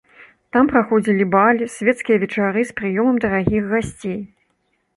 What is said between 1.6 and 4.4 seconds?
свецкія вечары з прыёмам дарагіх гасцей.